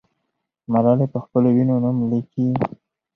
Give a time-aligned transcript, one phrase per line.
[0.71, 2.47] ملالۍ پخپلو وینو نوم لیکي.